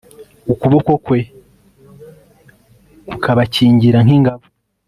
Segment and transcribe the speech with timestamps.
[0.53, 1.19] ukuboko kwe
[3.09, 4.43] kukabakingira nk'ingabo